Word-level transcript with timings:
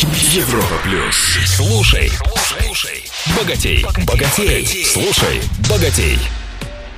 Европа 0.00 0.76
плюс. 0.84 1.16
Слушай, 1.56 2.08
слушай, 2.36 3.04
богатей, 3.36 3.84
богатей, 4.06 4.84
слушай, 4.84 5.40
богатей. 5.68 6.16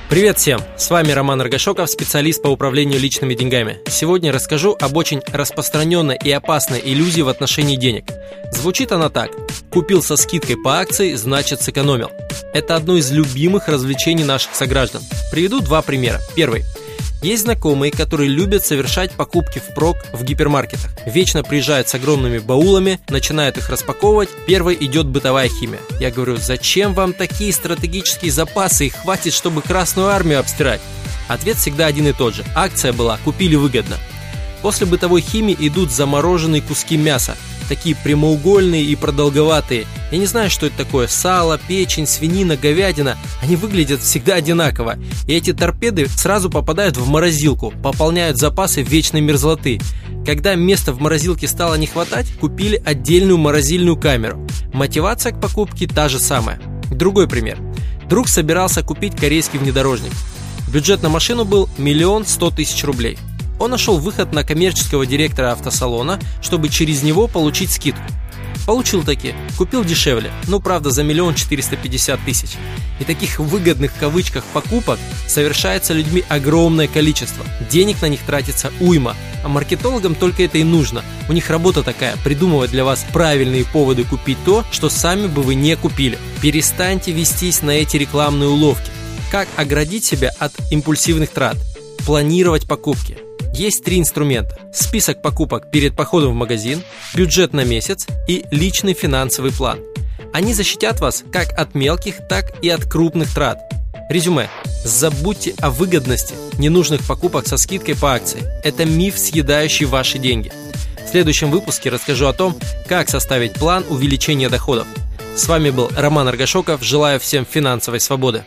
Привет 0.07 0.37
всем! 0.37 0.61
С 0.77 0.91
вами 0.91 1.11
Роман 1.11 1.41
Рогашоков, 1.41 1.89
специалист 1.89 2.43
по 2.43 2.49
управлению 2.49 2.99
личными 2.99 3.33
деньгами. 3.33 3.79
Сегодня 3.89 4.31
расскажу 4.31 4.77
об 4.79 4.95
очень 4.97 5.21
распространенной 5.33 6.19
и 6.23 6.29
опасной 6.31 6.79
иллюзии 6.83 7.23
в 7.23 7.29
отношении 7.29 7.75
денег. 7.75 8.05
Звучит 8.51 8.91
она 8.91 9.09
так. 9.09 9.31
Купил 9.71 10.03
со 10.03 10.15
скидкой 10.15 10.57
по 10.57 10.79
акции, 10.79 11.15
значит 11.15 11.63
сэкономил. 11.63 12.11
Это 12.53 12.75
одно 12.75 12.97
из 12.97 13.09
любимых 13.09 13.67
развлечений 13.67 14.25
наших 14.25 14.53
сограждан. 14.53 15.01
Приведу 15.31 15.59
два 15.59 15.81
примера. 15.81 16.21
Первый. 16.35 16.65
Есть 17.21 17.43
знакомые, 17.43 17.91
которые 17.91 18.29
любят 18.29 18.65
совершать 18.65 19.11
покупки 19.11 19.59
впрок 19.59 19.97
в 20.11 20.23
гипермаркетах. 20.23 20.89
Вечно 21.05 21.43
приезжают 21.43 21.87
с 21.87 21.93
огромными 21.93 22.39
баулами, 22.39 22.99
начинают 23.09 23.57
их 23.57 23.69
распаковывать. 23.69 24.29
Первой 24.47 24.75
идет 24.79 25.05
бытовая 25.05 25.47
химия. 25.47 25.79
Я 25.99 26.09
говорю, 26.09 26.37
зачем 26.37 26.95
вам 26.95 27.13
такие 27.13 27.53
стратегические 27.53 28.31
запасы? 28.31 28.87
Их 28.87 28.95
хватит, 28.95 29.33
чтобы 29.33 29.61
Красную 29.61 30.07
Армию 30.07 30.39
обстирать. 30.39 30.81
Ответ 31.27 31.57
всегда 31.57 31.85
один 31.85 32.07
и 32.07 32.13
тот 32.13 32.33
же. 32.33 32.43
Акция 32.55 32.91
была 32.91 33.19
«купили 33.23 33.55
выгодно». 33.55 33.97
После 34.63 34.87
бытовой 34.87 35.21
химии 35.21 35.55
идут 35.59 35.91
замороженные 35.91 36.61
куски 36.61 36.97
мяса, 36.97 37.37
такие 37.69 37.95
прямоугольные 37.95 38.83
и 38.83 38.95
продолговатые. 38.95 39.85
Я 40.11 40.17
не 40.17 40.25
знаю, 40.25 40.49
что 40.49 40.65
это 40.65 40.77
такое. 40.77 41.07
Сало, 41.07 41.57
печень, 41.67 42.05
свинина, 42.05 42.57
говядина. 42.57 43.17
Они 43.41 43.55
выглядят 43.55 44.01
всегда 44.01 44.35
одинаково. 44.35 44.97
И 45.25 45.33
эти 45.33 45.53
торпеды 45.53 46.07
сразу 46.07 46.49
попадают 46.49 46.97
в 46.97 47.07
морозилку, 47.07 47.73
пополняют 47.81 48.37
запасы 48.37 48.81
вечной 48.81 49.21
мерзлоты. 49.21 49.79
Когда 50.25 50.55
места 50.55 50.91
в 50.91 50.99
морозилке 50.99 51.47
стало 51.47 51.75
не 51.75 51.87
хватать, 51.87 52.27
купили 52.39 52.81
отдельную 52.85 53.37
морозильную 53.37 53.95
камеру. 53.95 54.45
Мотивация 54.73 55.31
к 55.31 55.39
покупке 55.39 55.87
та 55.87 56.09
же 56.09 56.19
самая. 56.19 56.59
Другой 56.91 57.27
пример. 57.27 57.57
Друг 58.09 58.27
собирался 58.27 58.83
купить 58.83 59.15
корейский 59.15 59.59
внедорожник. 59.59 60.11
Бюджет 60.67 61.01
на 61.01 61.09
машину 61.09 61.45
был 61.45 61.69
миллион 61.77 62.25
сто 62.25 62.51
тысяч 62.51 62.83
рублей. 62.83 63.17
Он 63.59 63.71
нашел 63.71 63.97
выход 63.97 64.33
на 64.33 64.43
коммерческого 64.43 65.05
директора 65.05 65.51
автосалона, 65.53 66.19
чтобы 66.41 66.67
через 66.67 67.03
него 67.03 67.27
получить 67.27 67.71
скидку. 67.71 68.01
Получил 68.65 69.03
таки, 69.03 69.33
купил 69.57 69.83
дешевле, 69.83 70.31
ну 70.47 70.59
правда 70.59 70.91
за 70.91 71.03
миллион 71.03 71.35
четыреста 71.35 71.75
пятьдесят 71.75 72.19
тысяч. 72.23 72.51
И 72.99 73.03
таких 73.03 73.39
выгодных 73.39 73.91
в 73.91 73.99
кавычках 73.99 74.43
покупок 74.53 74.99
совершается 75.27 75.93
людьми 75.93 76.23
огромное 76.29 76.87
количество. 76.87 77.43
Денег 77.69 78.01
на 78.01 78.05
них 78.05 78.19
тратится 78.21 78.71
уйма, 78.79 79.15
а 79.43 79.47
маркетологам 79.47 80.13
только 80.13 80.43
это 80.43 80.59
и 80.59 80.63
нужно. 80.63 81.03
У 81.27 81.33
них 81.33 81.49
работа 81.49 81.81
такая, 81.81 82.15
придумывать 82.23 82.71
для 82.71 82.85
вас 82.85 83.05
правильные 83.11 83.65
поводы 83.65 84.03
купить 84.03 84.37
то, 84.45 84.63
что 84.71 84.89
сами 84.89 85.27
бы 85.27 85.41
вы 85.41 85.55
не 85.55 85.75
купили. 85.75 86.19
Перестаньте 86.41 87.11
вестись 87.11 87.63
на 87.63 87.71
эти 87.71 87.97
рекламные 87.97 88.49
уловки. 88.49 88.91
Как 89.31 89.47
оградить 89.55 90.05
себя 90.05 90.31
от 90.37 90.53
импульсивных 90.71 91.31
трат? 91.31 91.57
Планировать 92.05 92.67
покупки– 92.67 93.17
есть 93.53 93.83
три 93.83 93.99
инструмента. 93.99 94.57
Список 94.73 95.21
покупок 95.21 95.71
перед 95.71 95.95
походом 95.95 96.31
в 96.31 96.35
магазин, 96.35 96.83
бюджет 97.13 97.53
на 97.53 97.63
месяц 97.63 98.07
и 98.27 98.45
личный 98.51 98.93
финансовый 98.93 99.51
план. 99.51 99.79
Они 100.33 100.53
защитят 100.53 100.99
вас 100.99 101.23
как 101.31 101.51
от 101.57 101.75
мелких, 101.75 102.27
так 102.27 102.53
и 102.61 102.69
от 102.69 102.85
крупных 102.85 103.33
трат. 103.33 103.59
Резюме. 104.09 104.49
Забудьте 104.83 105.53
о 105.59 105.69
выгодности 105.69 106.33
ненужных 106.57 107.05
покупок 107.05 107.47
со 107.47 107.57
скидкой 107.57 107.95
по 107.95 108.13
акции. 108.13 108.43
Это 108.63 108.85
миф, 108.85 109.17
съедающий 109.17 109.85
ваши 109.85 110.17
деньги. 110.17 110.51
В 111.05 111.09
следующем 111.09 111.51
выпуске 111.51 111.89
расскажу 111.89 112.27
о 112.27 112.33
том, 112.33 112.57
как 112.87 113.09
составить 113.09 113.53
план 113.53 113.85
увеличения 113.89 114.49
доходов. 114.49 114.87
С 115.35 115.47
вами 115.47 115.69
был 115.69 115.89
Роман 115.95 116.27
Аргашоков. 116.27 116.83
Желаю 116.83 117.19
всем 117.19 117.45
финансовой 117.45 117.99
свободы. 117.99 118.43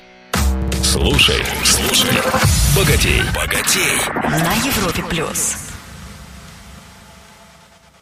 Слушай, 0.95 1.45
слушай, 1.65 2.09
богатей, 2.77 3.21
богатей. 3.35 3.99
На 4.13 4.55
Европе 4.65 5.03
плюс. 5.11 5.74